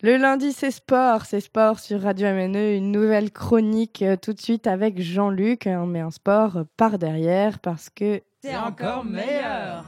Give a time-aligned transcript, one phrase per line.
[0.00, 4.40] Le lundi, c'est sport, c'est sport sur Radio MNE, une nouvelle chronique euh, tout de
[4.40, 5.64] suite avec Jean-Luc.
[5.66, 9.84] On met un sport par derrière parce que c'est encore meilleur.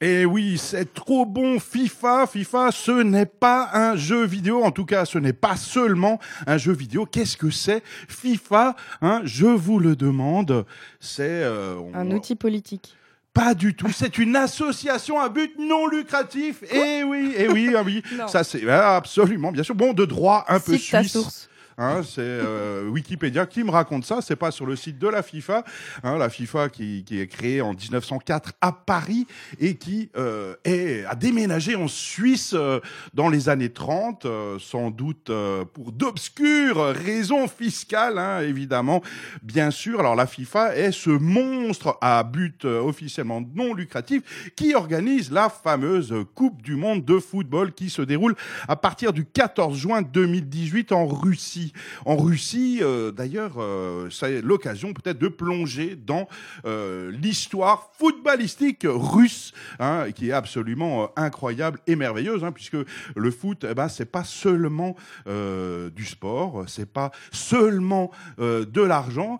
[0.00, 2.28] Et eh oui, c'est trop bon FIFA.
[2.28, 4.62] FIFA, ce n'est pas un jeu vidéo.
[4.62, 7.06] En tout cas, ce n'est pas seulement un jeu vidéo.
[7.06, 10.64] Qu'est-ce que c'est FIFA hein, Je vous le demande.
[11.00, 12.94] C'est euh, un outil politique.
[13.38, 13.90] Pas du tout.
[13.92, 16.64] C'est une association à but non lucratif.
[16.72, 18.02] Et eh oui, et eh oui, ah oui.
[18.26, 19.76] Ça c'est absolument bien sûr.
[19.76, 21.48] Bon, de droit un peu suisse.
[21.80, 24.20] Hein, c'est euh, Wikipédia qui me raconte ça.
[24.20, 25.62] C'est pas sur le site de la FIFA.
[26.02, 29.28] Hein, la FIFA qui, qui, est créée en 1904 à Paris
[29.60, 32.80] et qui euh, est, a déménagé en Suisse euh,
[33.14, 39.00] dans les années 30, euh, sans doute euh, pour d'obscures raisons fiscales, hein, évidemment.
[39.42, 40.00] Bien sûr.
[40.00, 46.14] Alors la FIFA est ce monstre à but officiellement non lucratif qui organise la fameuse
[46.34, 48.34] Coupe du Monde de football qui se déroule
[48.66, 51.67] à partir du 14 juin 2018 en Russie.
[52.04, 56.28] En Russie, euh, d'ailleurs, euh, c'est l'occasion peut-être de plonger dans
[56.64, 62.76] euh, l'histoire footballistique russe, hein, qui est absolument incroyable et merveilleuse, hein, puisque
[63.16, 64.96] le foot, eh ben, c'est pas seulement
[65.26, 69.38] du sport, c'est pas seulement de l'argent,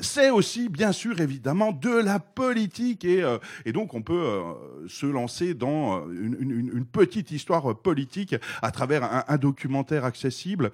[0.00, 3.22] c'est aussi, bien sûr, évidemment, de la politique, et,
[3.72, 4.42] donc on peut
[4.86, 10.70] se lancer dans une, petite histoire politique à travers un documentaire accessible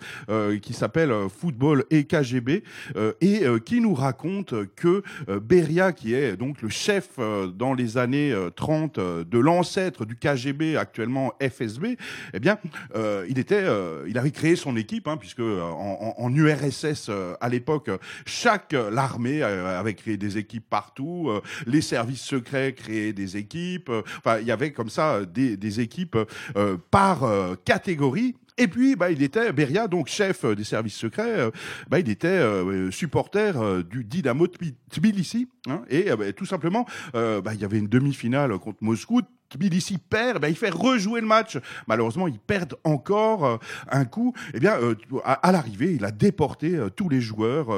[0.62, 2.64] qui s'appelle s'appelle euh, Football et KGB
[2.96, 7.10] euh, et euh, qui nous raconte que Beria, qui est donc le chef
[7.54, 11.96] dans les années 30 de l'ancêtre du KGB, actuellement FSB,
[12.34, 12.58] eh bien,
[13.28, 13.64] il était,
[14.08, 17.10] il avait créé son équipe, hein, puisque en, URSS
[17.40, 17.90] à l'époque,
[18.26, 21.30] chaque l'armée avait créé des équipes partout,
[21.66, 26.18] les services secrets créaient des équipes, enfin, il y avait comme ça des équipes
[26.90, 27.22] par
[27.64, 31.40] catégorie et puis, bah, il était Beria, donc chef des services secrets.
[31.40, 31.50] Euh,
[31.88, 34.46] bah, il était euh, supporter euh, du Dynamo
[34.92, 35.48] Tbilissi.
[35.66, 36.84] Hein, et bah, tout simplement,
[37.14, 39.22] bah, il y avait une demi-finale contre Moscou.
[39.50, 41.58] Tbilissi perd, ben, il fait rejouer le match.
[41.88, 43.56] Malheureusement, ils perdent encore euh,
[43.90, 44.32] un coup.
[44.54, 44.94] Eh bien, euh,
[45.24, 47.68] à, l'arrivée, il a déporté euh, tous les joueurs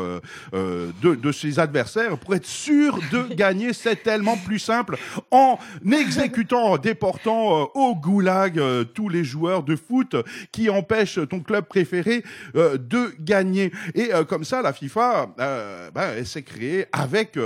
[0.52, 3.72] de, de, ses adversaires pour être sûr de gagner.
[3.72, 4.96] C'est tellement plus simple
[5.30, 5.58] en
[5.90, 8.60] exécutant, en déportant au goulag
[8.94, 10.16] tous les joueurs de foot
[10.50, 12.22] qui empêchent ton club préféré
[12.54, 13.72] de gagner.
[13.94, 15.34] Et comme ça, la FIFA,
[15.94, 17.38] ben, elle s'est créée avec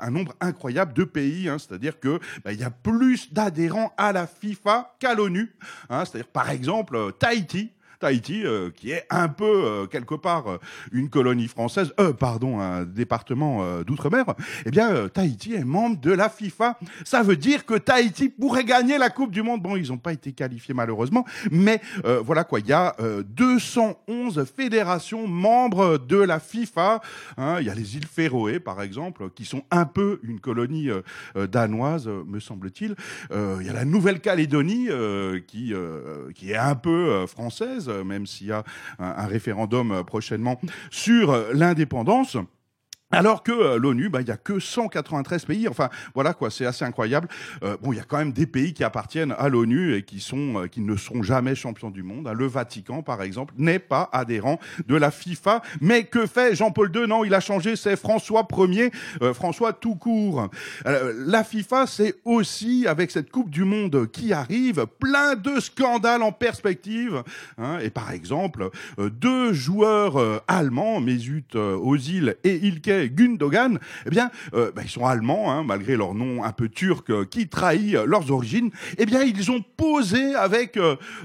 [0.00, 1.48] un nombre incroyable de pays.
[1.48, 5.54] Hein, C'est-à-dire que ben, il y a plus d'adhérents à la FIFA qu'à l'ONU.
[5.90, 7.72] Hein, c'est-à-dire, par exemple, euh, Tahiti,
[8.04, 10.58] Tahiti, euh, qui est un peu euh, quelque part euh,
[10.92, 14.26] une colonie française, pardon, un département d'outre-mer,
[14.66, 16.78] eh bien Tahiti est membre de la FIFA.
[17.04, 19.62] Ça veut dire que Tahiti pourrait gagner la Coupe du Monde.
[19.62, 21.80] Bon, ils n'ont pas été qualifiés malheureusement, mais
[22.24, 22.94] voilà quoi, il y a
[23.26, 27.00] 211 fédérations membres de la FIFA.
[27.38, 27.56] Hein.
[27.60, 30.88] Il y a les îles Féroé, par exemple, qui sont un peu une colonie
[31.50, 32.96] danoise, me semble-t-il.
[33.32, 34.88] Il y a la Nouvelle-Calédonie,
[35.46, 35.72] qui,
[36.34, 37.90] qui est un peu française.
[38.02, 38.64] Même s'il y a
[38.98, 40.60] un, référendum euh, prochainement
[40.90, 42.36] sur euh, l'indépendance.
[43.14, 45.68] Alors que euh, l'ONU, bah, il y a que 193 pays.
[45.68, 47.28] Enfin, voilà quoi, c'est assez incroyable.
[47.62, 50.18] Euh, bon, il y a quand même des pays qui appartiennent à l'ONU et qui
[50.20, 52.28] sont, euh, qui ne seront jamais champions du monde.
[52.36, 54.58] Le Vatican, par exemple, n'est pas adhérent
[54.88, 55.62] de la FIFA.
[55.80, 57.06] Mais que fait Jean-Paul II?
[57.06, 57.76] Non, il a changé.
[57.76, 58.90] C'est François Ier,
[59.32, 60.48] François tout court.
[60.84, 66.32] la FIFA, c'est aussi avec cette Coupe du Monde qui arrive, plein de scandales en
[66.32, 67.22] perspective.
[67.58, 67.78] Hein.
[67.80, 72.66] et par exemple, deux joueurs allemands, Mesut Ozil et
[73.04, 76.68] Ilke Gundogan, eh bien, euh, bah, ils sont allemands, hein, malgré leur nom un peu
[76.68, 78.70] turc euh, qui trahit euh, leurs origines.
[78.98, 80.78] Eh bien, ils ont posé avec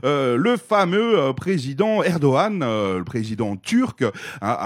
[0.04, 4.04] le fameux président Erdogan, le président turc.
[4.42, 4.58] Hein,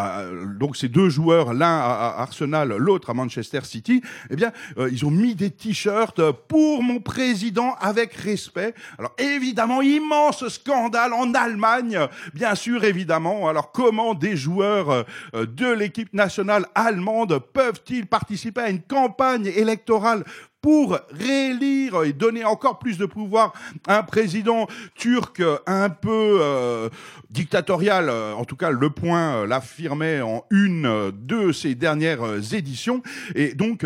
[0.60, 4.02] donc, ces deux joueurs, l'un à Arsenal, l'autre à Manchester City.
[4.30, 4.52] Eh bien,
[4.92, 8.74] ils ont mis des t-shirts pour mon président avec respect.
[8.98, 12.00] Alors, évidemment, immense scandale en Allemagne,
[12.34, 13.48] bien sûr, évidemment.
[13.48, 20.24] Alors, comment des joueurs de l'équipe nationale allemande allemandes peuvent-ils participer à une campagne électorale
[20.64, 23.52] pour réélire et donner encore plus de pouvoir
[23.86, 24.66] à un président
[24.96, 26.90] turc un peu euh,
[27.30, 33.04] dictatorial, euh, en tout cas le point euh, l'affirmait en une de ses dernières éditions.
[33.36, 33.86] Et donc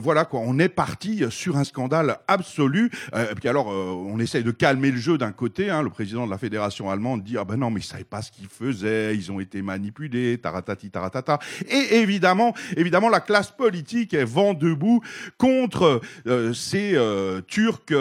[0.00, 2.90] voilà quoi, on est parti sur un scandale absolu.
[3.12, 6.30] et puis alors on essaye de calmer le jeu d'un côté, hein, le président de
[6.30, 9.30] la fédération allemande dit ah ben non mais ils savaient pas ce qu'ils faisaient, ils
[9.30, 11.38] ont été manipulés, taratati taratata.
[11.68, 15.02] Et évidemment, évidemment la classe politique est vent debout
[15.36, 16.00] contre
[16.52, 16.96] ces
[17.46, 17.92] Turcs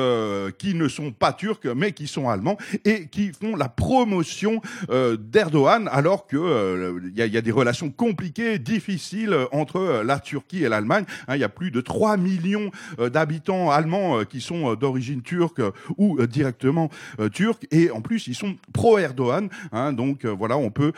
[0.57, 5.89] qui ne sont pas turcs mais qui sont allemands et qui font la promotion d'Erdogan
[5.92, 11.06] alors que il y, a, des relations compliquées, difficiles entre la Turquie et l'Allemagne.
[11.27, 15.62] Hein, il y a plus de 3 millions d'habitants allemands qui sont d'origine turque
[15.98, 16.89] ou directement
[17.31, 19.50] turcs et en plus ils sont pro-Erdogan.
[19.71, 20.94] Hein, donc voilà, on peut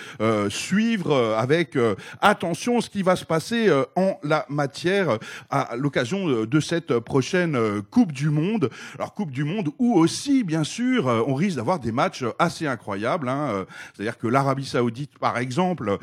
[0.50, 1.78] suivre avec
[2.22, 5.20] attention ce qui va se passer en la matière
[5.50, 7.58] à l'occasion de cette prochaine
[7.92, 8.70] Coupe du Monde.
[8.96, 13.30] Alors Coupe du Monde où aussi, bien sûr, on risque d'avoir des matchs assez incroyables.
[13.30, 13.66] Hein.
[13.94, 15.98] C'est-à-dire que l'Arabie Saoudite, par exemple,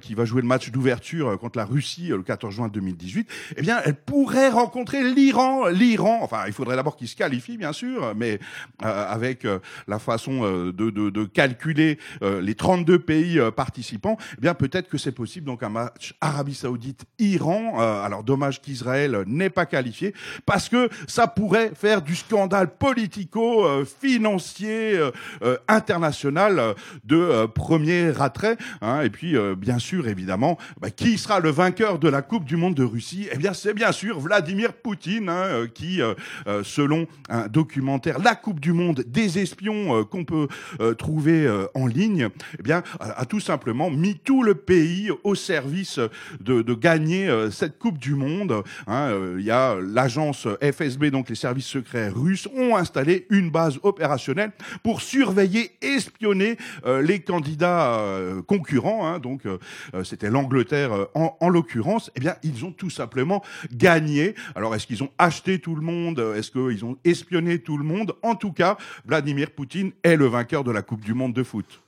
[0.00, 3.80] qui va jouer le match d'ouverture contre la Russie le 14 juin 2018, eh bien,
[3.84, 5.68] elle pourrait rencontrer l'Iran.
[5.68, 8.38] L'Iran, enfin, il faudrait d'abord qu'il se qualifie, bien sûr, mais
[8.80, 9.46] avec
[9.86, 15.12] la façon de, de, de calculer les 32 pays participants, eh bien, peut-être que c'est
[15.12, 15.46] possible.
[15.46, 17.80] Donc, un match Arabie Saoudite-Iran.
[17.80, 20.14] Euh, alors dommage qu'Israël n'ait pas qualifié
[20.46, 25.10] parce que ça pourrait faire du scandale politico-financier euh,
[25.42, 26.74] euh, international
[27.04, 28.56] de premier attrait.
[28.80, 29.02] Hein.
[29.02, 32.74] Et puis bien sûr évidemment, bah, qui sera le vainqueur de la Coupe du Monde
[32.74, 33.28] de Russie?
[33.32, 36.00] Eh bien c'est bien sûr Vladimir Poutine hein, qui,
[36.62, 40.48] selon un documentaire La Coupe du Monde des espions qu'on peut
[40.98, 42.28] trouver en ligne,
[42.58, 45.98] eh bien a, tout simplement mis tout le pays au service
[46.40, 48.62] de, de gagner euh, cette Coupe du Monde.
[48.86, 49.76] Hein, euh, il y a
[50.12, 56.58] l'agence FSB, donc les services secrets russes, ont installé une base opérationnelle pour surveiller, espionner
[56.84, 57.98] euh, les candidats
[58.46, 59.06] concurrents.
[59.06, 59.42] Hein, donc
[60.04, 62.10] c'était l'Angleterre en, en l'occurrence.
[62.14, 63.42] Eh bien, ils ont tout simplement
[63.72, 64.34] gagné.
[64.54, 66.18] Alors, est-ce qu'ils ont acheté tout le monde?
[66.36, 68.14] Est-ce qu'ils ont espionné tout le monde?
[68.22, 68.76] En tout cas,
[69.06, 71.82] Vladimir Poutine est le vainqueur de la Coupe du Monde de foot.